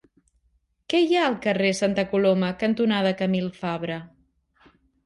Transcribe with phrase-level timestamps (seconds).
[0.93, 4.05] Què hi ha al carrer Santa Coloma cantonada Camil Fabra?